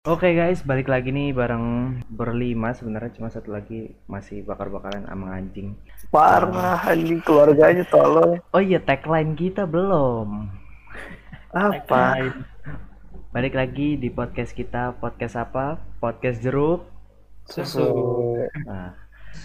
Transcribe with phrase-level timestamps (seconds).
[0.00, 5.76] Oke guys, balik lagi nih bareng berlima sebenarnya cuma satu lagi masih bakar-bakaran sama anjing.
[6.08, 8.40] Parah anjing keluarganya tolong.
[8.56, 10.48] Oh iya, tagline kita belum.
[11.52, 12.32] Apa?
[13.36, 15.76] Balik lagi di podcast kita, podcast apa?
[16.00, 16.88] Podcast jeruk.
[17.44, 17.84] susu
[18.64, 18.96] Nah,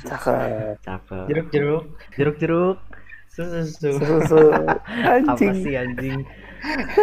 [0.08, 0.80] Cakep.
[0.80, 1.26] cakep.
[1.28, 1.84] jeruk jeruk
[2.16, 2.78] Jeruk-jeruk.
[3.28, 4.40] susu susu Susu.
[5.04, 5.56] Apa Anjing.
[5.60, 6.24] sih anjing?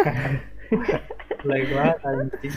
[1.45, 2.55] baik banget anjing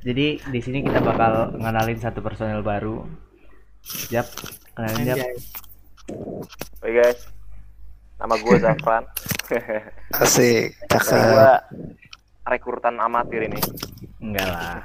[0.00, 3.02] Jadi di sini kita bakal ngenalin satu personel baru.
[4.08, 4.26] Jap,
[4.72, 5.16] kenalin Jap.
[5.18, 5.34] Anjay.
[6.78, 7.20] Oke guys,
[8.16, 9.04] nama gue Zafran.
[10.14, 10.72] Asik.
[10.72, 11.62] gue Cakep.
[12.44, 13.60] rekrutan amatir ini,
[14.18, 14.80] Enggak lah.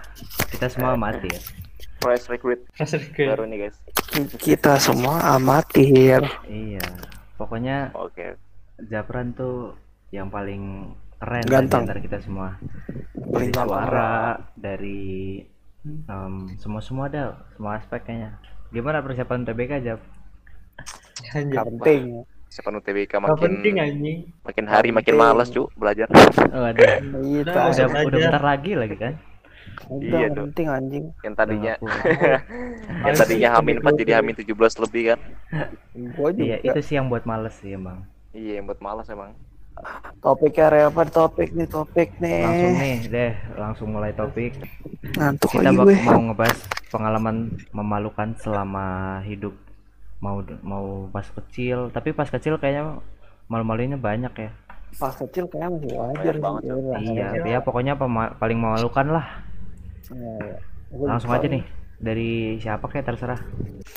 [0.49, 1.41] Kita semua mati ya.
[1.99, 3.77] fresh recruit Kasih ke baru nih guys.
[4.35, 6.19] Kita semua amatir.
[6.43, 6.83] Iya.
[7.33, 8.35] Pokoknya Oke,
[8.91, 9.79] Japran tuh
[10.11, 10.91] yang paling
[11.23, 11.87] keren Ganteng.
[11.87, 12.59] antara kita semua.
[13.15, 15.39] Dari Paling suara, dari
[16.59, 18.35] semua semua ada, semua aspek kayaknya.
[18.75, 19.73] Gimana persiapan TBK
[21.33, 22.27] Gak penting.
[22.53, 25.33] siapa UTBK Gak makin penting anjing makin hari makin penting.
[25.33, 26.05] males cu belajar.
[26.53, 27.01] Oh, ada.
[27.01, 29.13] Udah, udah udah bentar lagi lagi kan?
[29.89, 31.03] udah Iya, penting anjing.
[31.25, 31.73] Yang tadinya
[33.09, 34.53] yang tadinya Hamin 4 jadi Hamin 17
[34.85, 35.19] lebih kan?
[36.13, 36.45] Gua juga.
[36.45, 38.05] Iya, itu sih yang buat males sih emang.
[38.37, 39.33] Iya, yang buat malas emang.
[40.19, 42.79] Topiknya apa topik nih topik Langsung nih.
[42.79, 44.55] nih deh, langsung mulai topik.
[45.13, 45.97] Ngantuk Kita lagi bak- gue.
[46.01, 46.57] mau ngebahas
[46.87, 47.35] pengalaman
[47.71, 48.85] memalukan selama
[49.21, 49.51] hidup
[50.17, 53.03] mau mau pas kecil, tapi pas kecil kayaknya
[53.45, 54.51] malu-maluinnya banyak ya.
[54.95, 57.11] Pas kecil kayak masih wajar Banyak banget, sih.
[57.11, 57.27] Iya.
[57.35, 59.25] Iya, ya pokoknya pema- paling memalukan lah.
[60.07, 60.55] Iya.
[60.89, 61.63] Gua Langsung aja nih
[61.97, 63.41] dari siapa kayak terserah.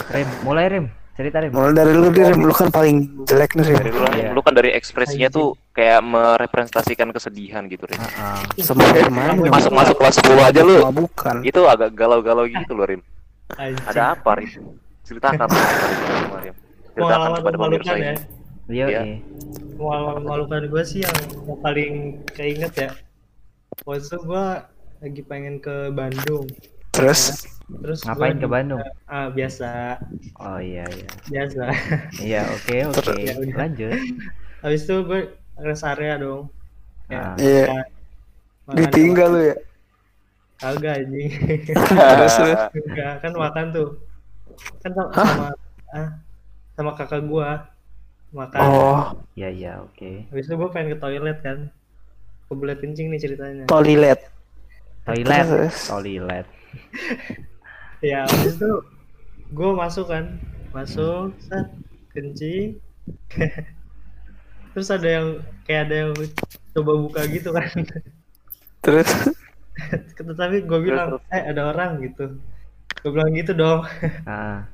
[0.09, 1.51] Rim, mulai Rim, cerita Rim.
[1.51, 3.77] Mulai dari lu Rim, lu kan paling jelek nih Rim.
[3.77, 4.31] Dari lu, Iya.
[4.33, 8.01] lu kan dari ekspresinya tuh kayak merepresentasikan kesedihan gitu, Rim.
[8.57, 10.77] Semua kemarin Masuk masuk kelas 10 aja lu.
[10.87, 11.37] bukan.
[11.43, 13.03] Itu agak galau-galau gitu loh, Rim.
[13.55, 14.51] anjing Ada apa, Rim?
[15.03, 15.57] Ceritakan apa,
[16.43, 16.55] Rim.
[16.93, 18.23] Ceritakan kepada pemirsa memalukan ya ini.
[18.67, 19.01] Iya, Iya.
[19.05, 19.17] iya.
[19.77, 21.19] memalukan gue sih yang
[21.61, 21.95] paling
[22.33, 22.91] keinget ya
[23.85, 24.45] waktu gue
[24.99, 26.49] lagi pengen ke Bandung
[26.97, 27.21] Terus
[27.67, 28.79] terus Ngapain ke Bandung?
[29.05, 29.99] ah biasa
[30.37, 31.09] Oh iya iya.
[31.27, 31.63] biasa
[32.17, 33.13] Iya, oke oke.
[33.19, 33.35] Ya.
[33.37, 33.91] Lanjut.
[34.59, 35.21] habis itu gue
[35.57, 36.49] rest area dong
[37.07, 37.35] Ah.
[37.37, 37.67] Iya.
[37.67, 37.91] makan-
[38.67, 39.57] makan ditinggal lu ya.
[40.57, 41.29] kagak anjing
[42.01, 42.35] Terus.
[42.73, 43.89] Enggak, kan makan tuh
[44.81, 45.49] kan sama, sama
[45.93, 46.09] ah
[46.73, 47.69] sama kakak gua
[48.31, 49.03] makan Oh,
[49.35, 50.27] Iya iya, oke.
[50.27, 51.69] habis itu gua pengen ke toilet kan
[52.47, 54.21] kebelet kencing nih ceritanya toilet.
[55.03, 55.77] Toilet, Terus?
[55.87, 56.47] toilet.
[58.05, 58.71] Ya habis itu
[59.53, 60.39] gua masuk kan.
[60.75, 61.73] Masuk set
[62.13, 62.77] kencing
[64.77, 65.27] terus ada yang
[65.65, 66.13] kayak ada yang
[66.77, 67.73] coba buka gitu kan.
[68.85, 69.09] Terus?
[70.41, 72.37] Tapi gua bilang eh ada orang gitu.
[73.01, 73.89] Gua bilang gitu dong.
[74.29, 74.69] Ah,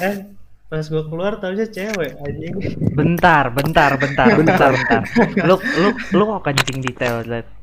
[0.06, 0.32] eh
[0.72, 2.56] pas gua keluar taunya cewek anjing.
[2.96, 5.00] Bentar, bentar, bentar, bentar, bentar.
[5.44, 7.59] Lu lu lu kok kencing di toilet?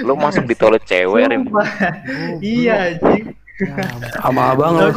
[0.00, 1.44] Lu masuk di toilet cewek, Rim.
[1.44, 1.68] Sumpah.
[2.38, 3.76] iya anjing Ya
[4.18, 4.88] sama abang lu.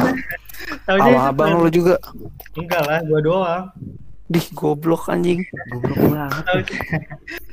[0.82, 2.00] Sama abang lu juga.
[2.54, 3.64] enggak lah gua doang
[4.24, 5.44] Dih, goblok anjing.
[5.68, 6.42] Goblok banget.
[6.42, 6.76] taunya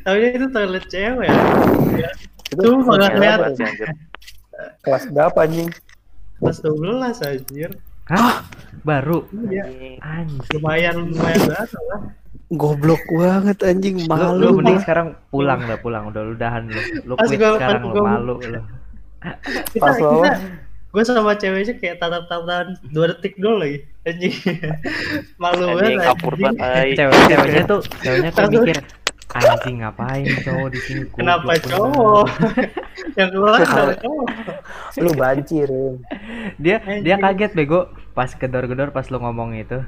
[0.02, 2.10] taunya itu toilet cewek ya
[2.48, 3.52] Itu Tuh, nggak kelihatan.
[3.54, 3.90] anjir.
[4.82, 5.70] kelas berapa anjing?
[6.38, 7.70] kelas 12 anjir
[8.08, 8.44] Hah?
[8.82, 9.28] Baru?
[9.46, 9.68] iya
[10.00, 10.42] Anjing.
[10.54, 12.02] lumayan lumayan banget lah
[12.52, 14.36] Goblok banget anjing, Lu, malu.
[14.36, 14.84] lu mending gua.
[14.84, 16.76] sekarang pulang dah pulang udah lu udahan lu.
[17.02, 18.60] Lu Pas quit gua- sekarang lu malu lu.
[19.70, 20.32] kita Pas lo- kita
[20.92, 24.36] gue sama ceweknya kayak tatap tatapan dua detik dulu lagi anjing
[25.38, 26.90] malu Anjing banget kapur banget, ay.
[26.92, 28.78] Cewek ceweknya tuh ceweknya tuh mikir
[29.32, 32.26] anjing ngapain cowok di sini kenapa beneran." cowok
[33.18, 34.28] yang keluar cowok
[34.98, 35.58] Lu banci.
[36.60, 37.24] Dia dia Anjing.
[37.40, 37.80] kaget bego
[38.12, 39.80] pas gedor-gedor pas lu ngomong itu.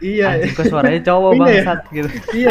[0.00, 1.40] Iya Anjing kok suaranya cowok Iya.
[1.40, 2.08] bangsat gitu.
[2.32, 2.50] iya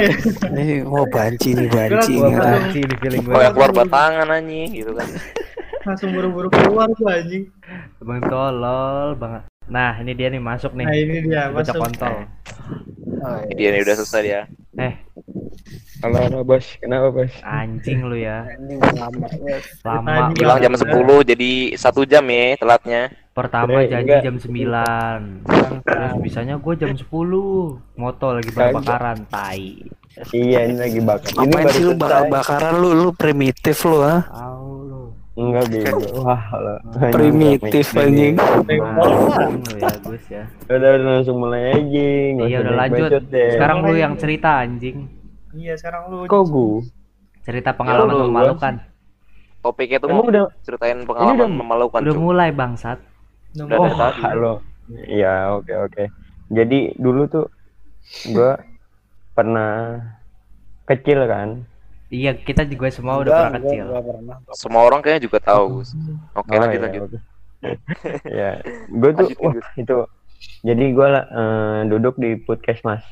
[0.50, 2.34] Nih, oh banci nih, banci nih.
[2.34, 3.31] Anjing di feeling gue.
[3.31, 5.08] Oh, yang keluar batangan anjing gitu kan.
[5.84, 7.47] langsung buru-buru keluar tuh anjing
[7.99, 9.44] Bang tolol banget.
[9.67, 10.84] Nah, ini dia nih masuk nih.
[10.84, 12.16] nah ini dia Bocah masuk kontol.
[13.17, 13.53] Oh, iya.
[13.53, 14.41] Dia nih udah selesai dia.
[14.78, 14.93] Eh,
[15.97, 17.34] Halo, halo bos, kenapa bos?
[17.41, 18.46] anjing lu ya.
[18.47, 19.61] Anjing lama banget.
[19.82, 20.14] Lama.
[20.32, 20.79] Bilang jam Iya.
[20.85, 23.02] 10 jadi satu jam ya telatnya.
[23.37, 24.25] Pertama Eh, janji enggak.
[24.25, 25.45] jam 9.
[25.85, 27.78] Terus bisanya gue jam 10.
[27.93, 29.78] Moto lagi bakar-bakaran, tai.
[30.34, 31.29] Iya, ini lagi bakar.
[31.37, 34.25] Ini baru sih lu bakar-bakaran lu, lu primitif lu ah.
[34.57, 35.13] Lu.
[35.37, 36.01] Enggak bego.
[36.17, 36.75] Wah, lo.
[37.13, 38.41] Primitif anjing.
[38.41, 38.81] Anjing
[39.78, 40.43] ya, Gus ya.
[40.66, 42.09] Udah, udah langsung mulai aja.
[42.33, 43.09] nggak Iya udah lanjut.
[43.29, 45.13] Sekarang lu yang cerita anjing.
[45.53, 46.81] iya sekarang lu kok gua?
[47.41, 48.73] Cerita pengalaman lu, memalukan.
[49.57, 52.97] topiknya tuh mau udah ceritain pengalaman udah- memalukan Udah mulai bangsat.
[53.57, 53.89] Udah Oh,
[54.21, 54.53] halo.
[54.87, 56.03] Iya, oke oke.
[56.53, 57.45] Jadi dulu tuh
[58.31, 58.61] gua
[59.33, 59.99] pernah
[60.87, 61.65] kecil kan.
[62.07, 63.85] Iya, kita juga semua udah pernah kecil.
[63.91, 64.37] pernah.
[64.55, 65.91] Semua orang kayaknya juga tahu, Gus.
[66.37, 67.01] Oke, Oh, lanjut iya, lanjut.
[67.03, 67.19] oke.
[68.39, 68.51] ya,
[68.87, 69.95] gue tuh wah itu.
[70.61, 73.03] Jadi gua eh, duduk di puskesmas.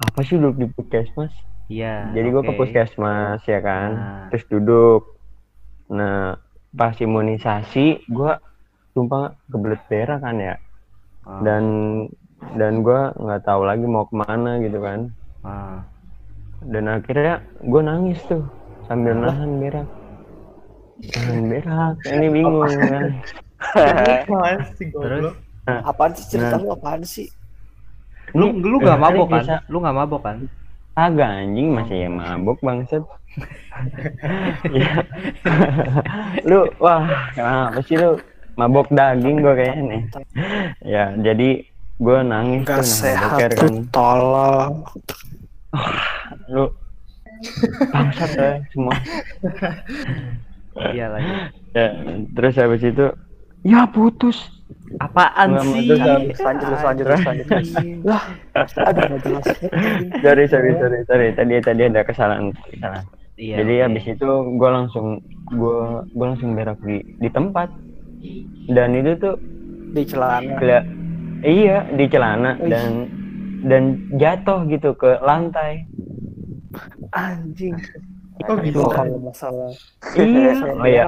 [0.00, 1.30] Apa sih duduk di puskesmas?
[1.70, 2.10] Iya.
[2.10, 2.58] Jadi gua ke oke.
[2.58, 3.90] puskesmas ya kan.
[3.94, 4.26] Nah.
[4.32, 5.02] Terus duduk.
[5.92, 6.40] Nah,
[6.74, 8.40] pas imunisasi gua
[8.94, 10.54] sumpah kebelet berak kan ya.
[11.24, 11.64] Ah, Dan
[12.54, 15.00] dan gua nggak tahu lagi mau ke mana gitu kan.
[15.42, 15.82] ah.
[16.64, 18.40] dan akhirnya gue nangis tuh
[18.88, 19.84] sambil nahan berak
[21.12, 23.04] nahan berak ini bingung kan
[24.24, 25.34] Apaan sih goblok?
[25.64, 27.28] Apaan sih cerita lu apaan sih?
[28.32, 29.60] Lu lu gak Eh, mabok bisa.
[29.60, 29.68] kan?
[29.68, 30.38] Lu gak mabok kan?
[30.94, 33.02] agak anjing masih ya mabuk bangsat
[34.78, 34.90] ya.
[36.48, 37.02] lu wah
[37.34, 38.14] kenapa sih lu
[38.54, 40.02] mabok daging gue kayaknya nih
[40.94, 41.48] ya jadi
[41.94, 44.72] gue nangis Gak tuh sehat boker tuh kan tolong.
[46.52, 46.64] lu
[47.88, 48.94] bangsat ya semua
[50.86, 51.30] Iya lagi.
[51.76, 51.86] ya
[52.32, 53.06] terus habis itu
[53.62, 54.50] ya putus
[54.96, 55.86] Apaan Nggak, sih?
[55.86, 56.00] terus
[56.40, 57.46] Lanjut terus lanjut terus lanjut.
[57.46, 57.68] terus.
[58.02, 58.22] Lah,
[58.80, 59.46] aduh nggak jelas.
[60.20, 63.04] sorry sorry sorry sorry tadi tadi ada kesalahan kesalahan
[63.34, 63.56] Iya.
[63.60, 63.82] jadi oke.
[63.84, 65.06] habis itu gue langsung
[65.48, 67.66] gue gue langsung berak di di tempat
[68.70, 69.34] dan itu tuh
[69.94, 70.58] Di celana.
[71.44, 73.06] iya di celana dan
[73.64, 73.82] dan
[74.20, 75.84] jatuh gitu ke lantai
[77.14, 77.78] Anjing.
[78.44, 78.96] Kok Itu bisa?
[78.98, 79.70] kalau masalah.
[80.18, 81.06] iya oh iya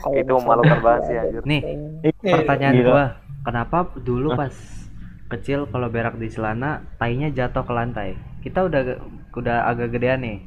[0.00, 1.42] kalau Itu memalukan banget sih anjir.
[1.46, 1.62] Nih,
[2.02, 2.88] Eh, pertanyaan Gila.
[2.90, 3.04] gua,
[3.46, 4.54] kenapa dulu pas
[5.32, 8.08] kecil kalau berak di celana tainya jatuh ke lantai?
[8.42, 8.82] Kita udah
[9.36, 10.38] udah agak gedean nih.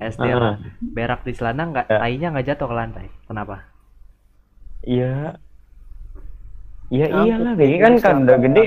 [0.00, 0.38] SD Ah.
[0.40, 0.54] lah.
[0.96, 1.98] Berak di celana nggak Ya.
[2.02, 3.06] tainya nggak jatuh ke lantai.
[3.28, 3.56] Kenapa?
[4.86, 5.36] iya
[6.90, 7.52] ya Kenapa iyalah?
[7.54, 8.64] Begi kan kan udah gede.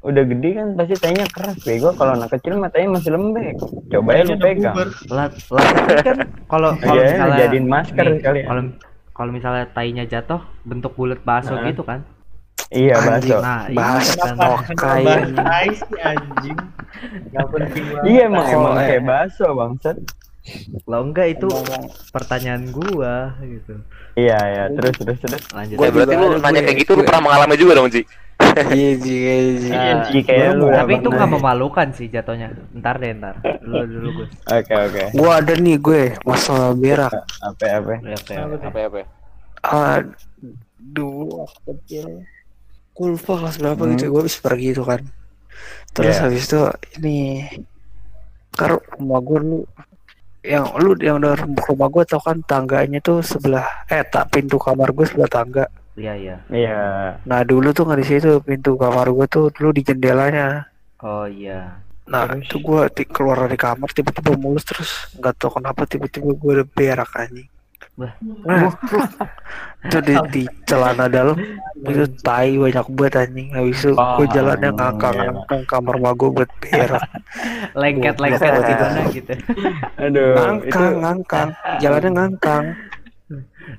[0.00, 1.90] udah gede kan pasti tainya keras bego.
[1.92, 3.58] Kalau anak kecil mah tainya masih lembek.
[3.88, 4.74] Coba ya lu pegang.
[5.08, 6.16] Lah, lah tapi kan
[6.46, 8.46] kalau kalau Iya, misalnya jadiin masker nih, kali ya.
[8.46, 8.62] Kalau
[9.10, 11.66] kalau misalnya tainya jatuh bentuk bulat bakso Nah.
[11.66, 12.06] gitu kan?
[12.68, 13.36] iya bakso.
[13.38, 14.34] Nah, iya kan.
[14.38, 15.22] Oh, Kenapa kayak
[16.04, 16.58] anjing?
[18.04, 19.96] Iya emang emang kayak bakso bangsat
[20.84, 21.48] Lah enggak itu
[22.10, 23.74] pertanyaan gua gitu.
[24.14, 25.76] iya ya terus terus terus Lanjut.
[25.76, 28.02] Gua Eh, berarti lu nanya gue- kayak gitu lu gue- pernah mengalami juga dong, Ji?
[28.36, 29.70] Iya Ji, iya Ji.
[30.06, 31.16] Ji, kayak lu Gua- ya, tapi itu Bang.
[31.16, 32.48] nggak memalukan sih jatuhnya.
[32.72, 33.34] Ntar deh ntar.
[33.58, 34.30] Dulu dulu Gus.
[34.46, 37.12] oke oke Gua ada nih gue masalah berak.
[37.40, 37.94] apa apa.
[38.00, 38.30] Apa
[38.72, 39.06] ya, apa ya?
[39.66, 42.06] Aduh, waktu kecil.
[42.92, 43.92] Gue lupa kelas berapa Hmm.
[43.92, 45.00] gitu, gue habis pergi itu kan.
[45.90, 46.22] Terus Iya.
[46.22, 46.60] habis itu
[46.96, 47.44] ini
[48.50, 49.58] kan rumah gue lu
[50.46, 54.94] yang lu yang dari rumah gue tau kan tangganya tuh sebelah eh tak pintu kamar
[54.94, 55.66] gue sebelah tangga.
[55.96, 56.36] Iya, iya.
[56.52, 56.80] iya
[57.24, 60.68] Nah dulu tuh nggak di situ pintu kamar gue tuh dulu di jendelanya.
[61.02, 61.82] Oh iya.
[62.06, 62.46] Nah Terus?
[62.46, 67.10] itu gue keluar dari kamar tiba-tiba mulus terus nggak tahu kenapa tiba-tiba gue udah berak
[67.18, 67.50] anjing.
[67.96, 68.12] Wah.
[68.44, 68.68] Nah,
[69.82, 71.32] itu di, di celana dalam
[71.80, 74.76] itu tai banyak banget anjing habis itu Oh, gue jalannya iya.
[74.76, 77.02] ngangkang-ngangkang kamar rumah gue buat berak
[77.72, 78.62] Lengket-lengket Iya.
[78.68, 79.32] gimana gitu.
[79.96, 81.48] aduh itu ngangkang ngangkang
[81.78, 82.64] jalannya ngangkang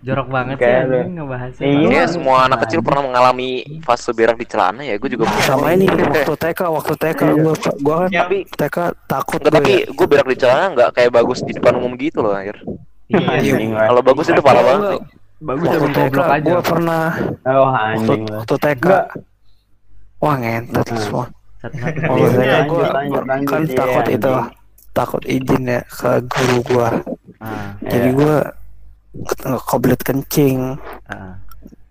[0.03, 1.63] Jorok banget sih Kayak anjing ngebahasnya.
[1.63, 1.77] Iya.
[1.79, 5.45] Kayaknya semua anak kecil pernah mengalami fase berak di celana ya, gue juga pernah.
[5.45, 9.59] sama ini waktu TK waktu TK gue gue kan Ya, Tapi TK takut Enggak, gue
[9.61, 9.87] tapi ya.
[9.87, 12.59] gue berak di celana nggak kayak bagus di depan umum gitu loh, akhir.
[13.07, 13.23] Iya.
[13.29, 14.99] anjing lah Kalau bagus itu parah banget.
[15.37, 16.43] Bagus waktu goblok aja.
[16.43, 17.05] gue pernah
[17.45, 18.85] oh waktu, anjing waktu TK
[20.17, 20.97] wah ngentot Hmm.
[20.99, 21.25] semua
[21.57, 24.31] waktu Iya, TK lanjut, gue lanjut, lanjut, kan iya, takut itu
[24.91, 26.89] takut izin ya ke guru gue
[27.37, 28.17] Ah, jadi Iya.
[28.17, 28.35] gue
[29.61, 30.73] koblet kencing
[31.05, 31.37] ah.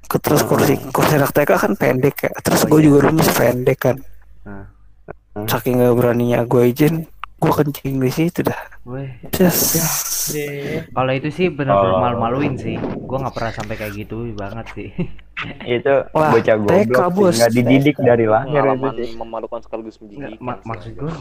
[0.05, 2.87] ke terus kursi kursi anak TK kan pendek ya terus Oh, gue iya.
[2.89, 3.97] juga masih pendek kan
[4.43, 4.67] Ah.
[5.47, 7.07] saking gak beraninya gue izin
[7.37, 8.61] gue kencing di situ dah.
[10.27, 10.83] Deh.
[10.89, 12.01] kalau itu sih benar-benar Oh.
[12.01, 12.75] malu-maluin sih.
[12.99, 14.89] Gua nggak pernah sampai kayak gitu banget sih.
[15.77, 17.31] itu Wah, bocah TK, goblok bos.
[17.31, 21.13] sih nggak dididik dari lahir itu memalukan sekaligus sih, maksud gue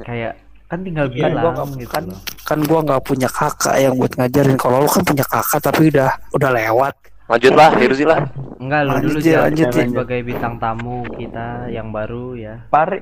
[0.00, 4.12] kayak kan tinggal gua bilang nggak- gitu kan- kan gue nggak punya kakak yang buat
[4.14, 8.20] ngajarin kalau lu kan punya kakak tapi udah udah lewat Lanjut lah, Hirzi lah.
[8.60, 9.82] Enggak lu Lanjut dulu ya, lanjut ya.
[9.82, 12.54] sebagai bintang tamu kita yang baru ya.
[12.68, 13.00] Pari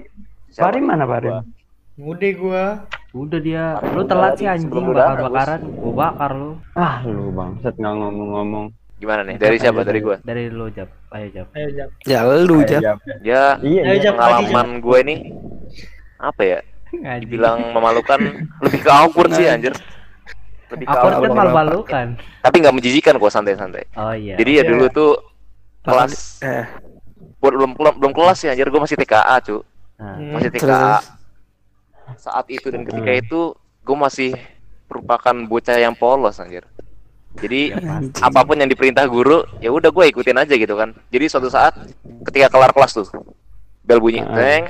[0.49, 1.29] Pari mana Pari
[2.02, 2.64] Udah gua.
[3.12, 5.61] Udah dia, lu telat sih anjing Sebelum udah, bakar-bakaran.
[5.71, 6.50] Gua bakar lu.
[6.73, 8.66] ah lu bangsat nggak ngomong-ngomong
[8.97, 9.35] Gimana nih?
[9.35, 9.82] Dari siapa?
[9.82, 10.16] Dari gue.
[10.23, 10.87] Dari lu Jap.
[11.11, 11.47] Ayo Jap.
[11.52, 11.88] Ayo jam.
[12.02, 12.80] ya lu Jap.
[13.21, 14.00] Ya, iya Ayo, iya.
[14.00, 14.14] Jap.
[14.14, 15.14] pengalaman gue ini
[16.16, 16.59] apa ya?
[16.88, 17.21] Ngaji.
[17.21, 18.21] Dibilang memalukan
[18.61, 19.75] lebih ke awkward sih anjir.
[20.71, 22.06] lebih Awkward kalah kan malu-malukan.
[22.40, 24.35] tapi nggak menjijikan kok santai-santai Oh iya.
[24.35, 24.71] jadi ya Iya.
[24.73, 25.11] dulu tuh
[25.82, 26.64] kelas Eh,
[27.38, 29.61] buat belum belum belum kelas ya anjir gue masih TKA cu
[29.94, 30.32] Nah, Hmm.
[30.32, 30.97] masih TKA.
[32.16, 32.69] Saat itu.
[32.69, 33.40] Dan ketika itu
[33.83, 34.31] gue masih
[34.87, 36.64] merupakan bocah yang polos anjir.
[37.33, 38.12] Jadi Anjing.
[38.21, 40.92] apa pun yang diperintah guru ya udah gue ikutin aja gitu kan.
[41.09, 41.73] Jadi suatu saat
[42.28, 43.09] ketika kelar kelas tuh
[43.83, 44.37] bel bunyi Ah.
[44.37, 44.62] teng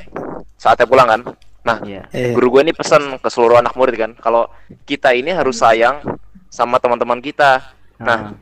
[0.54, 1.20] saatnya pulang kan.
[1.62, 2.06] Nah iya.
[2.10, 4.46] Eh, guru gue ini pesan ke seluruh anak murid kan kalau
[4.82, 6.06] kita ini harus sayang
[6.46, 7.66] sama teman-teman kita.
[7.98, 8.38] Nah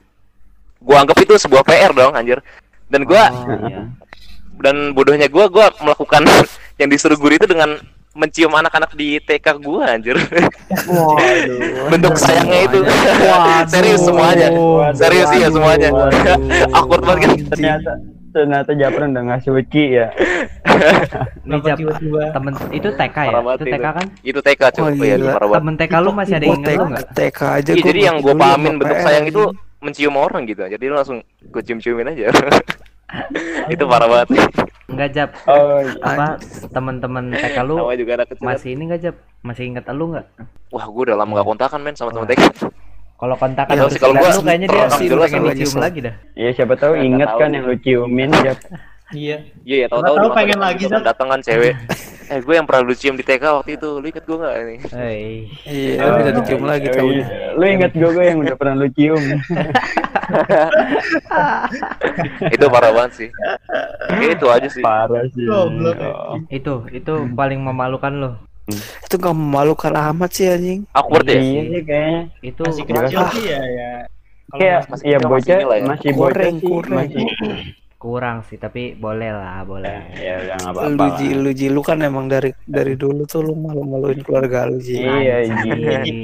[0.77, 2.45] gue anggap itu sebuah PR dong anjir.
[2.93, 3.89] Dan gue Oh, iya.
[4.61, 6.29] dan bodohnya gue gue melakukan
[6.81, 7.81] yang disuruh guru itu dengan
[8.11, 10.17] mencium anak-anak di TK gue anjir.
[10.91, 11.87] Waduh.
[11.95, 12.79] bentuk sayangnya itu.
[12.83, 13.71] Waduh.
[13.71, 14.49] serius semuanya.
[14.99, 15.89] Serius iya semuanya.
[15.95, 16.75] Waduh.
[16.75, 17.31] awkward banget kan?
[17.55, 17.93] Ternyata
[18.31, 20.07] ternyata Japran udah nggak suci ya.
[22.35, 23.33] Temen itu TK ya?
[23.43, 24.07] Itu TK kan?
[24.23, 24.83] itu TK cuy.
[24.83, 25.59] Oh, oh, iya, banget.
[25.59, 28.17] Temen TK lu masih ada yang Gua inget lu TK, aja Iya, gua jadi yang
[28.23, 29.43] dulu pahamin bentuk sayang itu
[29.81, 30.63] mencium orang gitu.
[30.67, 32.31] Jadi lu langsung gue cium-ciumin aja
[33.75, 34.29] itu parah banget
[34.91, 35.31] Enggak Jap.
[35.47, 35.95] oh iya.
[36.03, 36.27] Apa
[36.67, 37.75] temen-temen TK lu
[38.41, 39.17] masih ini enggak Jap?
[39.41, 40.27] Masih inget lu nggak?
[40.71, 42.43] wah gue udah lama gak kontakan men sama temen TK
[43.15, 46.15] Kalau kontakan Ya, kalau gua lu kayaknya dia sih pengen dicium lagi dah.
[46.33, 47.57] Iya siapa tahu inget kan nih.
[47.61, 48.59] yang lu ciumin Jap.
[49.13, 51.75] iya iya ya tau Nggak tau tahu pengen lagi, datang kan cewek
[52.31, 54.77] eh gue yang pernah lu cium di TK waktu itu lu inget gue gak ini
[54.89, 55.51] Hei.
[55.67, 57.11] Iya, udah dicium lagi tahu.
[57.11, 57.27] iya.
[57.53, 59.19] Lu inget gue gue yang udah pernah lu cium.
[62.55, 63.29] itu parah banget sih
[64.11, 65.43] Oke, itu aja sih Parah sih.
[65.51, 66.39] Oh.
[66.47, 68.31] Itu itu paling memalukan lu.
[69.03, 70.87] Itu gak memalukan amat sih anjing.
[70.93, 72.21] awkward ya Iya sih kayaknya.
[72.41, 73.91] Itu masih kecil sih ya ya
[74.47, 75.67] kalau Kayak masih ya bocah ya.
[75.83, 77.27] masih bocah Kurang, sih masih.
[78.01, 79.93] Kurang sih tapi boleh lah, boleh.
[80.17, 81.07] Ya udah nggak Lu apa-apa.
[81.15, 81.39] ji, lah.
[81.39, 84.97] lu ji, lu kan emang dari dari dulu tuh lu malu-maluin keluarga lu ji.
[84.99, 85.69] Iya, Ji.
[85.69, 86.19] Anjing.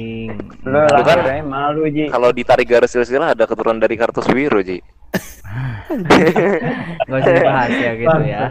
[0.63, 2.09] Lu Lu lah kan- malu Ji.
[2.09, 4.81] kalau ditarik garis silsilah ada keturunan dari Kartosuwiro Ji
[7.07, 8.41] Nggak usah dibahas ya gitu ya.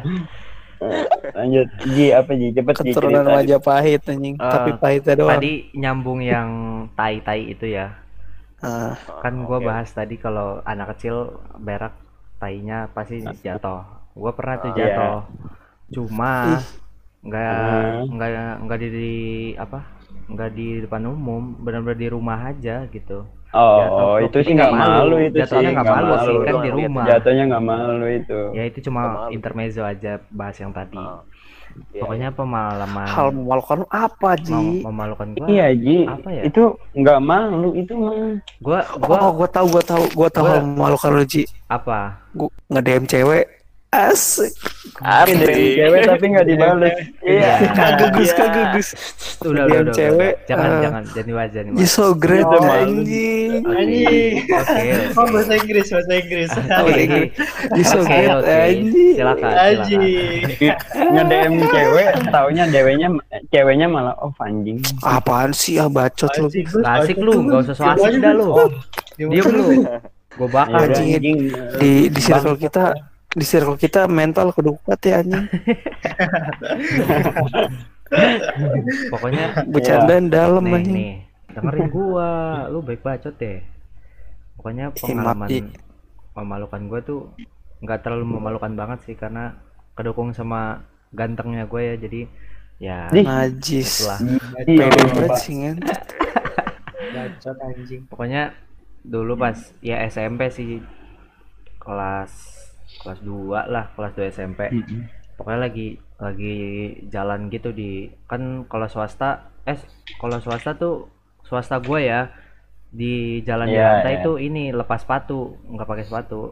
[1.32, 2.46] Lanjut Ji apa Ji?
[2.52, 3.36] Cepet Ji Keturunan cerita.
[3.36, 5.34] Majapahit anjing, Eh, tapi pahitnya doang.
[5.34, 6.48] Tadi nyambung yang
[6.92, 7.90] tai-tai itu ya.
[8.58, 9.66] Ah, Kan gua Oke.
[9.66, 11.28] bahas tadi kalau anak kecil
[11.58, 11.92] berak
[12.40, 13.16] tainya pasti
[13.46, 13.82] jatuh.
[14.16, 14.86] Gua pernah tuh Iya.
[14.92, 15.16] jatuh.
[15.94, 16.64] Cuma Ih.
[17.26, 18.14] nggak Hmm.
[18.14, 18.30] nggak
[18.64, 19.80] nggak di, di- apa?
[20.26, 23.26] nggak di depan umum, benar-benar di rumah aja gitu.
[23.54, 24.06] Oh, Jatuh.
[24.10, 25.14] oh, itu sih nggak malu.
[25.14, 25.40] malu itu sih.
[25.46, 27.04] Jatuhnya nggak malu sih, kan di rumah.
[27.06, 28.40] Jatuhnya nggak malu itu.
[28.52, 29.30] Ya itu cuma malu.
[29.32, 30.98] intermezzo aja bahas yang tadi.
[30.98, 31.22] Oh,
[31.88, 34.64] Iya, Pokoknya pengalaman hal memalukan lu apa mem- ji?
[34.82, 35.46] memalukan gua.
[35.46, 35.98] Iya Ji.
[36.04, 36.42] Apa ya?
[36.44, 38.36] Itu nggak malu itu mah.
[38.58, 41.42] Gua gua Oh, gua tahu, gua tahu, gua tahu Gua- hal memalukan lu ji.
[41.66, 42.20] apa?
[42.32, 43.44] Gua nge-DM cewek.
[43.86, 44.52] Asik.
[44.98, 45.46] Asik.
[45.78, 46.94] Cewek tapi nggak dibales.
[47.22, 47.52] Iya.
[47.70, 48.36] Kagak gus, Iya.
[48.42, 48.88] kagak gus.
[49.40, 50.34] Udah, udah, udah, cewek.
[50.44, 52.66] Jangan, eh, jangan, jangan dibahas, jangan You so great malu.
[52.66, 53.50] anjing.
[53.62, 54.34] Oke, Anjing.
[54.50, 54.84] oke,
[55.16, 57.30] oh bahasa Inggris bahasa Inggris Bahasa Inggris.
[57.72, 58.50] You so Oke, great oke.
[58.50, 59.14] anjing.
[59.16, 60.06] Silakan, Aji
[60.50, 61.12] silakan.
[61.14, 63.08] Nge-DM cewek, taunya ceweknya
[63.48, 64.78] ceweknya malah oh anjing.
[65.00, 66.48] Apaan sih ah bacot lu.
[66.82, 68.50] Asik lu, nggak usah so asik dah lu.
[69.16, 69.66] Diem lu.
[70.36, 70.80] Gua Ya bakar.
[70.84, 71.08] Anjing.
[71.16, 71.38] anjing.
[71.80, 72.92] Di di circle kita
[73.36, 75.44] di circle kita mental kudu kuat ya anjing.
[79.12, 80.96] Pokoknya Bercandaan dalam nih, anjing.
[80.96, 81.14] nih.
[81.52, 82.30] Dengerin gua,
[82.72, 83.60] lu baik bacot deh.
[84.56, 85.68] Pokoknya pengalaman Ji.
[86.32, 87.28] memalukan gua tuh
[87.84, 89.52] nggak terlalu memalukan banget sih karena
[89.92, 90.80] kedukung sama
[91.12, 92.20] gantengnya gue ya jadi
[92.80, 92.98] ya.
[93.12, 94.08] Najis.
[94.08, 95.76] kan.
[97.16, 98.52] bacot anjing pokoknya
[99.00, 100.84] dulu pas ya SMP sih
[101.80, 102.32] kelas
[102.96, 104.60] kelas 2 lah kelas 2 SMP
[105.36, 106.56] pokoknya lagi lagi
[107.06, 107.90] jalan gitu di
[108.24, 109.76] kan kalau swasta eh
[110.16, 111.10] kalau swasta tuh
[111.42, 112.30] swasta gue ya
[112.88, 113.12] di
[113.42, 114.24] jalan di Iya, lantai iya.
[114.24, 116.42] tuh ini lepas sepatu nggak pakai sepatu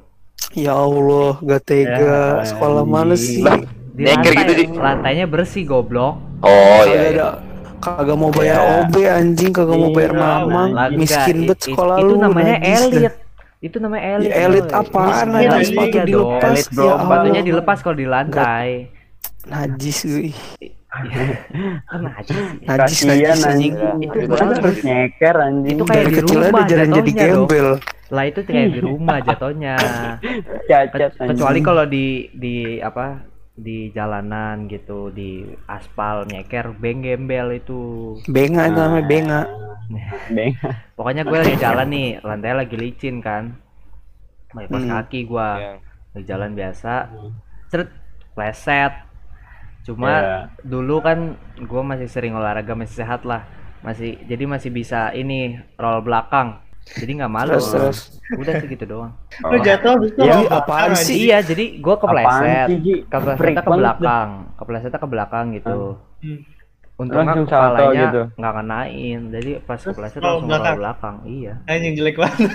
[0.54, 2.38] Ya Allah, gak tega.
[2.38, 3.42] Ya, Sekolah mana sih?
[3.90, 4.64] di Nyeker lantai gitu, Ji.
[4.76, 7.10] lantainya bersih goblok oh iya, iya.
[7.10, 7.28] ada
[7.80, 8.70] kagak mau bayar Ya.
[8.82, 10.70] OB anjing, kagak mau bayar Iya, mamang.
[10.70, 12.18] Lah, Miskin bet sekolah itu lu.
[12.18, 13.02] namanya najis dah.
[13.02, 13.14] elit
[13.64, 15.68] itu namanya elit Ya, elit apaan anjing anjing.
[15.70, 16.36] sepatu Iya dilepas.
[16.36, 16.52] dong.
[16.52, 16.84] Elit, bro.
[16.84, 17.48] Ya sepatunya Allah.
[17.48, 18.68] dilepas kalau di lantai
[19.44, 20.28] Najis gue.
[21.84, 22.36] kan najis.
[22.62, 23.74] Najis najis anjing.
[23.98, 25.74] Itu terus nyeker anjing.
[25.74, 27.68] Itu kayak Dari di rumah aja jarang jadi gembel.
[28.06, 29.74] lah itu kayak di rumah jatuhnya
[31.26, 38.66] kecuali kalau di di apa di jalanan gitu di aspal nyeker beng gembel itu Benga
[38.66, 39.42] itu namanya benga.
[40.26, 40.52] Beng.
[40.92, 43.54] pokoknya gue lagi jalan nih lantai lagi licin kan
[44.50, 44.92] pakai kaos Hmm.
[44.92, 45.72] kaki gua Iya.
[46.10, 46.92] lagi jalan biasa
[47.68, 47.90] ceret
[48.32, 48.92] pleset
[49.82, 50.38] cuma Iya.
[50.64, 51.18] dulu kan
[51.54, 53.44] gue masih sering olahraga masih sehat lah
[53.80, 57.50] masih jadi masih bisa ini roll belakang jadi nggak malu.
[57.50, 57.98] Terus terus.
[58.34, 59.12] udah segitu doang.
[59.40, 61.16] Lu jatuh habis itu Iya, lo apaan sih?
[61.24, 64.28] iya jadi gua Apaan kepleset sih, keplesetnya ke belakang.
[64.54, 65.78] keplesetnya ke belakang gitu.
[66.20, 66.40] Hmm.
[66.94, 68.22] Untungnya Langsung salto kepalanya gitu.
[68.38, 70.76] nggak kenain jadi pas kepleset langsung belakang?
[70.78, 72.50] belakang iya Anjing jelek banget.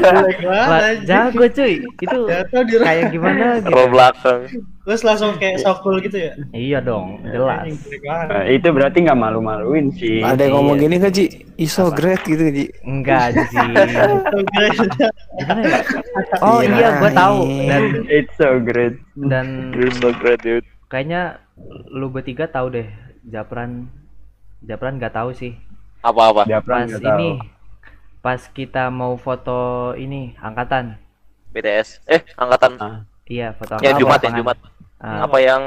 [0.00, 0.96] jelek banget.
[1.04, 2.20] jago cuy itu
[2.64, 4.40] di kayak gimana gitu belakang.
[4.86, 6.32] Terus langsung kayak softball gitu ya.
[6.54, 7.66] iya dong jelas.
[8.06, 10.22] Nah, itu berarti nggak malu-maluin sih.
[10.22, 11.26] Ada yang ngomong gini kan Ji?
[11.56, 12.70] Iso great gitu Ji.
[12.80, 13.44] enggak ya
[16.40, 18.96] oh iya gua tahu dan It's so great.
[19.18, 20.64] dan You're so great, dude.
[20.86, 21.42] kayaknya
[21.88, 22.88] lu bertiga tahu deh
[23.24, 23.88] Japran
[24.60, 25.52] Japran nggak tahu sih
[26.00, 26.44] Apa-apa?
[26.44, 27.18] Dia pas nggak tahu.
[27.18, 27.30] ini
[28.20, 29.58] pas kita mau foto
[29.94, 30.98] ini angkatan
[31.50, 32.04] BTS.
[32.04, 32.76] Eh, angkatan.
[32.76, 34.36] Ah, iya foto Yang angkatan Jumat, yang.
[34.36, 34.56] Jumat.
[34.98, 35.62] Ah, Apa yang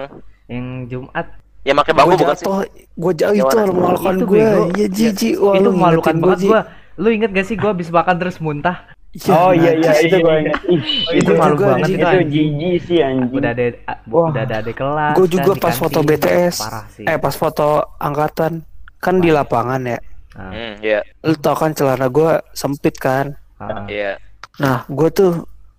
[0.46, 1.25] yang Jumat
[1.62, 2.46] yang pakai Gue bangku bukan sih?
[2.93, 4.38] gue jauh Yang itu memalukan Itu gue.
[4.38, 4.63] bego.
[4.72, 5.29] Iya Ji Ji.
[5.36, 6.62] Wah, itu memalukan ngingetin banget gua
[6.96, 8.77] lu inget gak sih gua habis makan terus muntah
[9.09, 10.55] Iya, Oh iya iya itu gue ingat.
[10.65, 10.81] Ih,
[11.17, 11.89] itu Gua malu juga, banget anjing.
[11.89, 12.29] itu itu anjing.
[12.29, 13.29] jijik sih anjing.
[13.33, 13.65] udah ada
[14.05, 14.27] Wah.
[14.29, 15.99] udah ada adik kelas Gue juga di pas foto.
[15.99, 16.55] BTS.
[16.59, 18.53] parah sih Eh pas foto angkatan
[18.97, 19.97] kan di lapangan ya.
[20.31, 21.01] Ah, Hmm, iya.
[21.19, 23.33] Lu tau kan celana gue sempit kan.
[23.57, 23.83] ah.
[23.85, 24.21] Iya.
[24.57, 25.31] Nah, gue tuh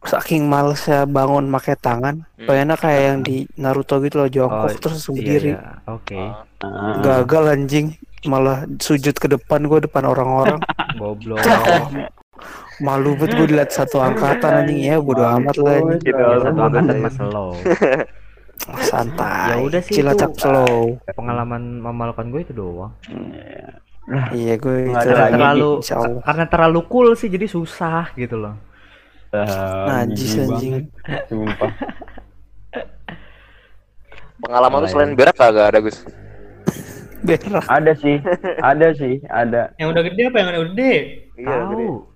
[0.03, 2.45] saking malesnya bangun pakai tangan, Hmm.
[2.45, 5.51] pengennya kayak yang di Naruto gitu loh jongkok Oh, terus langsung iya, berdiri.
[5.51, 5.61] iya.
[5.87, 6.43] oke Ah.
[6.61, 7.87] Ah, Gagal anjing,
[8.25, 10.59] malah sujud ke depan gue depan orang-orang.
[10.99, 11.39] goblok
[12.81, 15.79] Malu banget gue dilihat satu angkatan anjing ya, bodo amat lah.
[15.97, 17.53] Gitu, satu angkatan mas slow
[18.83, 19.51] Santai.
[19.51, 20.99] Ya udah sih, Cilacap slow.
[21.13, 22.93] pengalaman memalukan gue itu doang
[24.33, 25.71] Iya gue Nggak itu ada lagi, terlalu
[26.21, 28.55] karena terlalu cool sih jadi susah gitu loh
[29.31, 30.91] Ah, Najis anjing.
[30.91, 31.71] banget, Sumpah.
[34.43, 34.91] Pengalaman tuh Lain.
[34.91, 36.03] selain berak kagak ada, Gus.
[37.23, 37.63] Berak.
[37.69, 38.19] Ada sih,
[38.59, 39.71] ada sih, ada.
[39.77, 40.95] Yang udah gede apa yang udah gede?
[41.37, 41.87] Iya, gede.
[41.87, 42.10] tahu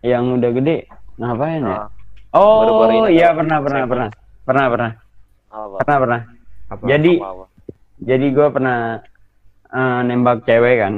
[0.00, 0.76] Yang udah gede
[1.16, 1.76] ngapain ya?
[1.76, 1.88] Ah,
[2.32, 4.08] Oh ini iya pernah pernah Saya pernah
[4.44, 4.90] pernah pernah
[5.50, 5.76] apa?
[5.80, 6.20] pernah pernah.
[6.66, 7.44] apa Jadi Apa-apa.
[7.98, 8.78] jadi gue pernah
[9.68, 10.94] eh, nembak cewek kan.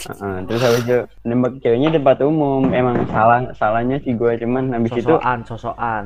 [0.00, 2.72] Heeh, terus habis itu nembak ceweknya di tempat umum.
[2.72, 6.04] Emang salah salahnya sih gue cuman habis itu sosokan sosokan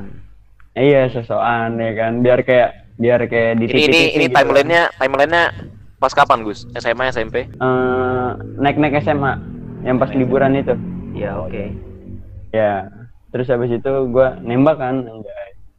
[0.73, 4.35] iya sosokan ya kan biar kayak biar kayak di Ini ini ini gitu.
[4.35, 5.43] timelinenya timelinenya
[5.95, 6.67] pas kapan, Gus?
[6.75, 7.47] SMA, SMP?
[7.47, 9.39] Eh, naik-naik SMA
[9.81, 10.75] yang pas liburan itu.
[11.13, 11.71] ya oke
[12.51, 12.89] Ya,
[13.29, 15.05] terus habis itu gua nembak kan,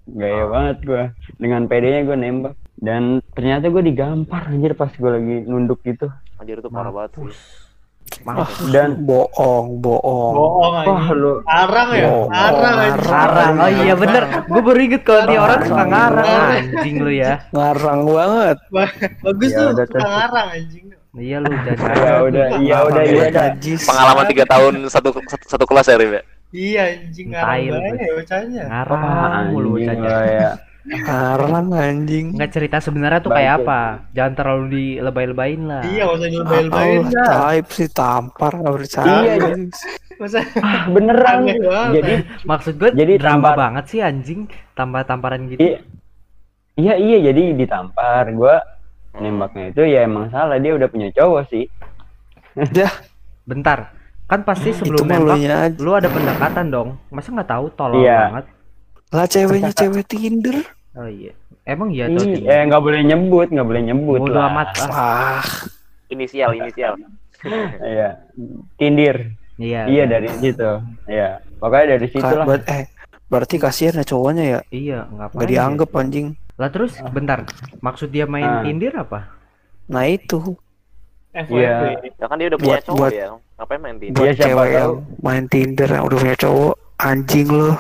[0.07, 1.03] gaya banget gua
[1.37, 6.09] dengan PD-nya gua nembak dan ternyata gua digampar anjir pas gua lagi nunduk gitu.
[6.37, 7.31] Anjir itu parah banget sih.
[8.23, 8.71] Mampus.
[8.71, 10.35] Dan Bohong, bohong.
[10.39, 11.19] Bohong wah anjing.
[11.19, 12.07] lu Arang ya?
[12.07, 12.77] Bohong, Arang.
[13.03, 13.55] Ngarang.
[13.59, 14.23] Oh iya bener.
[14.47, 17.33] Gue baru inget kalau nih orang suka ngarang anjing lu ya.
[17.51, 18.57] Ngarang banget.
[18.71, 18.95] Ba-
[19.27, 20.85] Bagus Ya tuh, suka ngarang anjing.
[21.17, 23.47] Iya lu udah ya udah, iya udah, iya udah.
[23.89, 26.23] Pengalaman tiga tahun satu satu, satu kelas ya, Rim ya?
[26.51, 28.65] Iya anjing ngarang ya bocahnya.
[28.67, 29.01] Ngarang
[29.51, 30.25] mulu anjing bocahnya.
[30.33, 30.51] ya.
[31.07, 32.27] Ngarang anjing.
[32.33, 33.81] Nggak cerita sebenarnya tuh kayak apa?
[34.15, 35.83] Jangan terlalu dilebay-lebayin lah.
[35.83, 37.27] Iya, masa Ah, dilebay-lebayin dah.
[37.51, 39.19] type sih tampar nggak percaya.
[39.19, 39.35] Iya,
[40.17, 41.39] Masa Ah, beneran.
[41.91, 42.13] Jadi
[42.45, 44.41] Maksud gue Jadi drama tampar- banget sih anjing.
[44.73, 45.59] Tampar-tamparan gitu.
[45.59, 45.83] iya,
[46.77, 48.31] iya iya jadi ditampar.
[48.31, 48.63] Gua
[49.17, 51.65] nembaknya itu ya emang salah dia udah punya cowok sih.
[52.55, 52.93] Dah,
[53.43, 53.96] Bentar.
[54.27, 55.71] Kan pasti sebelum nembak aja.
[55.77, 56.89] lu ada pendekatan dong.
[57.09, 58.21] Masa nggak tahu tolol Iya.
[58.29, 58.45] banget.
[59.09, 60.57] Lah ceweknya cewek Tinder.
[60.93, 61.31] Oh iya.
[61.63, 62.23] Emang iya tuh.
[62.25, 64.47] Ih, eh nggak boleh nyebut, nggak boleh nyebut Bodo lah.
[64.49, 64.89] amat ah.
[64.89, 65.47] Wah,
[66.09, 66.95] Inisial, inisial.
[67.85, 68.27] Iya,
[68.75, 69.39] tindir.
[69.57, 69.87] Iya.
[69.87, 70.71] Iya dari situ.
[71.07, 72.43] Iya, pokoknya dari situ lah.
[72.45, 72.91] ber- eh
[73.27, 74.61] berarti kasihan ya cowoknya ya.
[74.69, 74.99] Iya?
[75.07, 75.49] Nggak ya?
[75.49, 76.35] dianggap anjing.
[76.57, 77.47] Lah terus bentar.
[77.79, 78.63] Maksud dia main Ah.
[78.63, 79.31] Tinder apa?
[79.87, 80.59] Nah itu.
[81.33, 82.01] Iya.
[82.03, 83.29] Ya kan dia udah punya Buat- cowok buat- ya.
[83.57, 84.17] Ngapain main Tinder?
[84.17, 87.73] buat Iya, siapa yang main Tinder yang udah punya cowok anjing lo.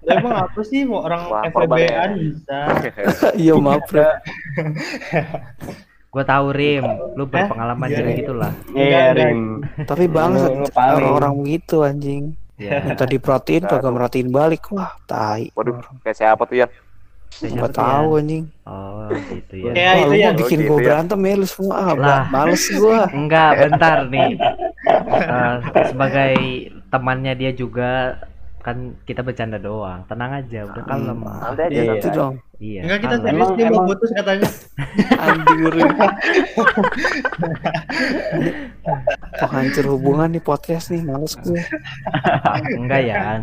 [0.00, 2.58] Lah, Emang apa sih mau orang Wah, FWB-an bisa?
[3.38, 4.02] Iya maaf bro.
[6.10, 6.82] Gue tahu Rim,
[7.14, 8.52] lu berpengalaman Iya, jadi gitulah.
[8.74, 9.62] Iya, Rim.
[9.86, 10.94] Tapi bangsat paling.
[10.98, 12.22] orang-orang begitu anjing.
[12.58, 12.82] Ya.
[12.88, 14.66] Minta diperhatiin kagak merhatiin balik.
[14.74, 15.54] Wah, tai.
[15.54, 16.66] Waduh, kayak siapa tuh ya?
[17.38, 18.50] Nggak tahu anjing.
[18.66, 19.70] Oh, gitu ya.
[19.70, 20.26] Kayak Wah, itu lu ya.
[20.26, 20.86] mau bikin Oh, gua gitu ya.
[20.90, 21.74] berantem ya lu semua.
[21.78, 22.22] Ah, Lah.
[22.26, 23.00] males gua.
[23.06, 24.30] Enggak, bentar nih.
[24.86, 25.54] Eh,
[25.88, 26.34] sebagai
[26.88, 28.16] temannya dia juga
[28.60, 30.04] kan kita bercanda doang.
[30.04, 31.18] Tenang aja, udah kalem.
[31.24, 31.80] Nanti aja.
[31.80, 32.10] Iya.
[32.12, 32.34] dong.
[32.60, 32.80] Iya.
[32.84, 34.48] Enggak kita serius dia mau putus katanya.
[35.24, 35.90] Anjing Rin.
[39.40, 41.56] Penghancur hubungan nih podcast nih, males gue.
[42.80, 43.40] Enggak ya.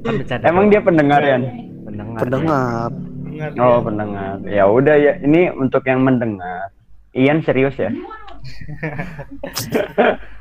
[0.00, 0.44] Kan bercanda.
[0.48, 1.36] Emang dia pendengar ya?
[1.84, 2.20] pendengar.
[2.24, 2.88] Pendengar.
[3.24, 3.80] Dengar Oh, ya.
[3.84, 4.34] pendengar.
[4.46, 6.72] Ya udah ya, ini untuk yang mendengar.
[7.12, 7.92] Ian serius ya?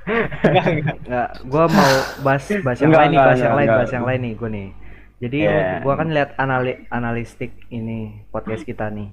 [0.05, 0.97] Enggak, enggak.
[1.03, 3.77] Nggak, gua mau bahas bahas yang Enggak, lain nih, enggak, bahas yang enggak, lain, enggak.
[3.79, 4.67] bahas yang lain nih gua nih.
[5.17, 5.79] Jadi Yeah.
[5.79, 9.09] gua kan lihat anali analistik ini podcast kita nih.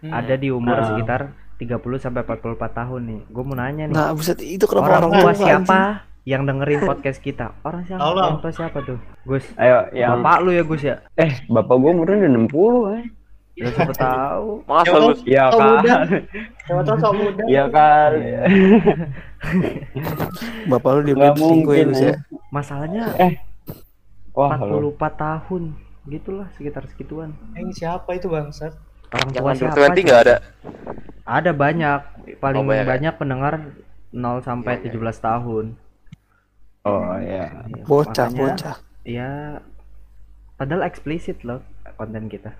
[0.00, 0.12] Hmm.
[0.14, 0.86] Ada di umur Ah.
[0.88, 1.20] sekitar
[1.54, 2.42] 30 sampai 44
[2.74, 3.20] tahun nih.
[3.28, 3.94] Gua mau nanya nih.
[3.94, 6.24] Nah, buset itu kenapa orang orang tua siapa anjing?
[6.24, 7.46] yang dengerin podcast kita?
[7.60, 8.00] Orang siapa?
[8.00, 8.24] Allah.
[8.28, 8.98] Orang tua siapa tuh?
[9.22, 9.44] Gus.
[9.54, 10.96] Ayo, yang Bapak lu ya Gus ya?
[11.14, 13.04] eh bapak gua umurnya udah 60 eh.
[13.52, 14.64] Ya siapa tahu.
[14.64, 16.08] Masa lu Iya kan?
[16.64, 17.42] Siapa tahu sok muda.
[17.44, 18.10] Iya kan?
[20.70, 22.10] Bapak lu Nggak selingkuh ya, ya?
[22.12, 22.16] eh.
[22.48, 23.04] Masalahnya
[24.32, 25.62] Wah, lu 44 tahun.
[26.08, 27.36] Gitulah sekitar segituan.
[27.52, 28.72] Ini siapa itu bangsat?
[29.12, 29.76] Orang tua siapa?
[29.92, 30.36] 20 nggak ada.
[31.22, 32.00] Ada banyak.
[32.40, 33.18] Paling Oh, banyak banyak, ya?
[33.20, 33.52] pendengar
[34.10, 34.92] 0 sampai Iya, iya.
[34.96, 35.64] 17 tahun.
[36.82, 37.44] Oh iya.
[37.68, 38.76] Iya, Bocah, makanya, bocah.
[39.04, 39.30] Ya
[40.56, 41.60] padahal eksplisit loh
[41.94, 42.56] konten kita.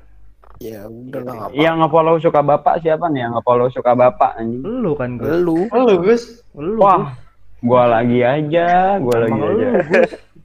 [0.58, 1.54] Ya udah lah apa.
[1.54, 3.20] Yang nge-follow suka bapak siapa nih?
[3.20, 4.60] Yang nge-follow suka bapak anjing.
[4.60, 5.30] Lu kan Gus.
[5.38, 6.22] Lu Halo Gus.
[6.52, 6.76] Lu.
[6.76, 7.16] Wah,
[7.58, 9.68] gua lagi aja, gua lagi Emang aja.
[9.70, 10.02] lu.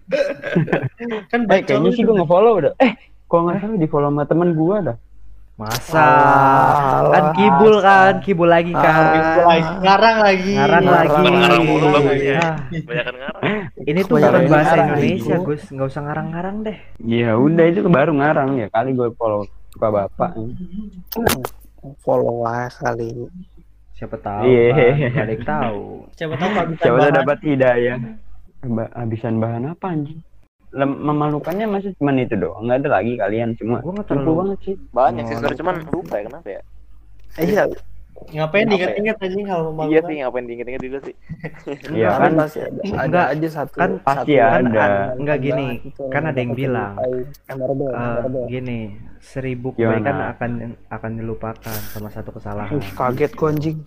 [1.28, 2.72] Kan Eh, kayaknya sih gua nge-follow udah.
[2.78, 2.91] Eh,
[3.26, 4.98] kok nggak salah di follow sama temen gua dah.
[5.58, 6.06] Masa
[7.02, 7.10] Alah.
[7.10, 9.17] kan kibul kan, kibul lagi kan.
[9.41, 10.52] lagi ngarang lagi.
[10.54, 11.10] Ngarang Ngarang.
[11.17, 11.34] lagi.
[11.34, 12.38] Ngarang mulu bagusnya.
[12.38, 13.41] Ah, Banyak kan ngarang.
[13.82, 15.36] ini tuh bukan bahasa ngarang, Indonesia.
[15.41, 15.63] Gus.
[15.67, 16.78] Nggak usah ngarang-ngarang deh.
[17.02, 20.32] Ya udah itu baru ngarang ya kali gue follow suka bapak.
[22.02, 23.30] follow aja kali.
[23.94, 24.74] Siapa tahu Iya.
[25.16, 25.82] ada yang tahu.
[26.12, 27.16] Siapa tahu kehabisan Siapa tahu bahan.
[27.16, 27.98] dapat hidayah.
[28.92, 30.20] Habisan bahan apa anjing?
[30.70, 32.66] Lem- memalukannya masih cuma itu doang.
[32.66, 33.80] Nggak ada lagi kalian cuma.
[33.80, 34.76] Gua nggak terlalu- banget sih.
[34.92, 36.62] Banyak sih Oh, sebenarnya cuman lupa ya kenapa ya?
[37.38, 37.63] Iya,
[38.27, 39.88] Ngapain Apa diinget-inget anjing hal memalukan?
[39.93, 41.15] Iya sih ngapain diinget-inget juga sih.
[41.97, 43.75] Iya kan pasti ada, Enggak, aja satu.
[43.77, 44.80] kan pasti satu ada.
[44.82, 46.93] kan Enggak gini, gitu, kan ada yang bilang,
[47.47, 48.45] memorable.
[48.49, 48.80] gini,
[49.21, 50.01] seribu Gimana?
[50.01, 50.51] kebaikan akan
[50.89, 52.75] akan dilupakan sama satu kesalahan.
[52.75, 53.77] Ih, kaget gua anjing.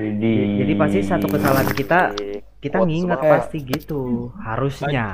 [0.00, 2.40] Jadi, Jadi pasti satu kesalahan kita Iya.
[2.60, 2.76] kita
[3.20, 3.32] banget.
[3.32, 4.30] pasti gitu.
[4.38, 5.04] Harusnya.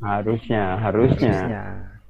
[0.00, 1.62] harusnya, harusnya Harusnya.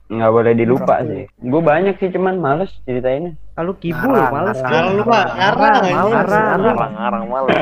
[0.05, 1.25] Nggak boleh dilupa sih.
[1.39, 3.33] Gue banyak sih cuman males ceritainnya.
[3.55, 4.71] Kalau kibul Ngarang, males ngarang.
[4.71, 6.13] Kalau lu Pak, ngarang males, Ngarang.
[6.13, 6.91] ngarang.
[6.93, 7.55] Ngarang-ngarang malah.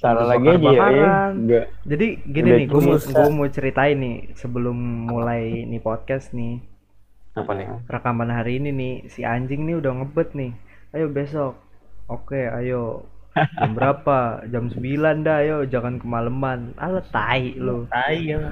[0.00, 0.86] Salah lagi aja ya.
[1.30, 1.64] Enggak.
[1.84, 6.56] Jadi gini Udah nih, gue mau, gua mau ceritain nih sebelum mulai nih podcast nih
[7.30, 7.68] Apa nih?
[7.84, 10.50] rekaman hari ini nih si anjing nih udah ngebet nih.
[10.90, 11.54] Ayo besok.
[12.06, 13.06] Oke, ayo.
[13.30, 14.42] Jam berapa?
[14.48, 16.74] Jam 9 dah, ayo jangan kemalaman.
[16.74, 17.86] Alah tai lu.
[17.86, 18.50] Tai ya.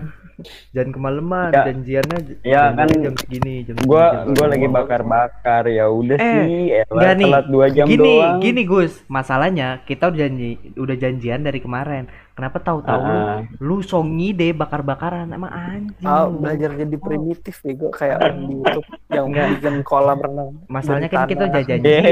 [0.70, 1.62] Jangan kemalaman, Ya.
[1.66, 6.22] janjiannya Ya, kan jam segini, jam segini, Gua jam gua lagi bakar-bakar ya udah Eh,
[6.22, 6.62] sih.
[6.85, 7.27] Enggak Elah, nih.
[7.27, 8.38] telat dua jam gini, doang.
[8.38, 12.07] gini Gus, masalahnya kita udah janji, udah janjian dari kemarin.
[12.33, 13.42] Kenapa tahu-tahu Ah.
[13.59, 16.07] lu, lu song ngide bakar-bakaran emang anjing.
[16.07, 16.38] Ah, lu.
[16.38, 20.51] belajar jadi primitif bego kayak orang di YouTube yang bikin kolam renang.
[20.66, 22.03] Masalahnya kan kita udah janjian.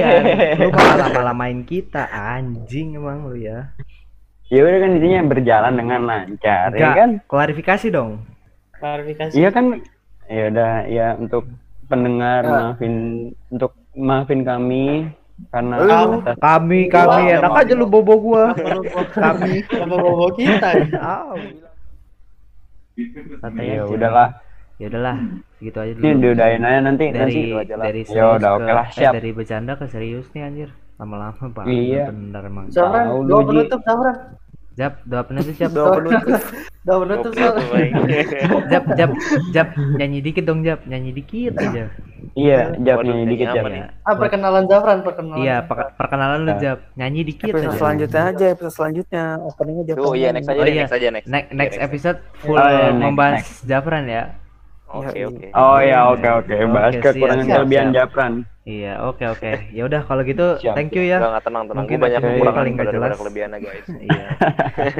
[0.58, 3.70] lu malah lama-lamain kita, anjing emang lu ya.
[4.46, 7.10] Ya udah kan intinya berjalan dengan lancar ya Enggak, kan?
[7.26, 8.10] klarifikasi dong.
[8.72, 9.34] Klarifikasi.
[9.34, 9.64] Iya kan?
[10.26, 11.50] Ya udah ya untuk
[11.86, 12.50] pendengar Ya.
[12.72, 12.94] maafin
[13.48, 15.10] untuk maafin kami
[15.48, 16.18] karena Lu.
[16.20, 18.54] atas Kami, kami, Wah, enak aja lu bobo gua.
[19.12, 19.62] kami.
[19.62, 20.68] Kenapa bawa kita?
[20.96, 21.36] Au.
[23.38, 24.28] Santai ya udahlah.
[24.76, 25.16] Ya udahlah,
[25.56, 26.20] segitu aja Ini dulu.
[26.22, 27.64] diudahin aja nanti nanti dari lah.
[27.82, 29.12] dari Ya serius udah, ke, oke lah, eh, siap.
[29.16, 32.08] dari bercanda ke serius nih anjir lama-lama pak Iya.
[32.08, 33.46] bener emang Zafran, doa Ji.
[33.46, 34.16] penutup Zafran.
[34.72, 36.20] jap doa penutup jap Doa penutup.
[36.86, 37.88] Doa penutup Zafran.
[38.66, 39.10] jap jap
[39.50, 41.88] jap nyanyi dikit dong jap nyanyi dikit aja
[42.32, 43.82] Iya, jawab Waduh, nyanyi dikit nih?
[44.02, 45.40] Ah, perkenalan Zafran, perkenalan.
[45.40, 45.68] iya Zafran.
[45.70, 46.58] per- perkenalan lu Nah.
[46.58, 49.94] jap nyanyi dikit Episode aja selanjutnya aja, episode selanjutnya openingnya dia.
[49.94, 50.82] Tuh, iya next aja Oh, deh, iya.
[50.82, 51.26] next aja next.
[51.26, 54.22] next next episode full Oh, iya, membahas Jafran ya
[54.86, 55.46] Oke, Iya, oke.
[55.52, 56.54] Oh ya, oke oke.
[56.68, 57.96] Bahas Oke, kekurangan siap, kelebihan siap.
[57.98, 58.34] Japran.
[58.66, 61.86] iya oke oke ya udah kalau gitu Siap, thank you ya Enggak, tenang, tenang.
[61.86, 63.20] Mungkin banyak kekurangan paling nggak daripada jelas.
[63.22, 63.86] kelebihannya, guys.
[64.10, 64.26] iya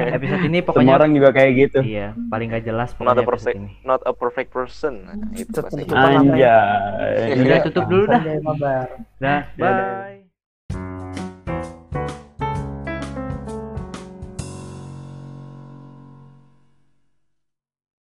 [0.09, 1.79] episode ini Semua pokoknya orang juga kayak gitu.
[1.83, 4.93] iya paling gak jelas Not a pokoknya episode perfect, ini not a perfect person.
[5.03, 6.55] Nah, Itu namanya?
[6.95, 7.43] Anjay.
[7.43, 8.21] udah tutup dulu dah
[9.19, 10.26] dah bye